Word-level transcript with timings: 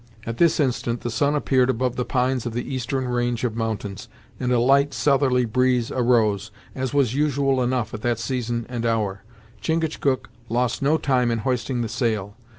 At 0.25 0.37
this 0.39 0.59
instant 0.59 1.01
the 1.01 1.11
sun 1.11 1.35
appeared 1.35 1.69
above 1.69 1.95
the 1.95 2.05
pines 2.05 2.47
of 2.47 2.53
the 2.53 2.73
eastern 2.73 3.07
range 3.07 3.43
of 3.43 3.55
mountains 3.55 4.07
and 4.39 4.51
a 4.51 4.57
light 4.59 4.95
southerly 4.95 5.45
breeze 5.45 5.91
arose, 5.91 6.49
as 6.73 6.91
was 6.91 7.13
usual 7.13 7.61
enough 7.61 7.93
at 7.93 8.01
that 8.01 8.17
season 8.17 8.65
and 8.67 8.83
hour. 8.83 9.21
Chingachgook 9.61 10.31
lost 10.49 10.81
no 10.81 10.97
time 10.97 11.29
in 11.29 11.37
hoisting 11.37 11.81
the 11.81 11.87
sail. 11.87 12.35